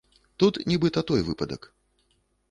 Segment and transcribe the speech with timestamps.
[0.43, 1.69] Тут нібыта той выпадак.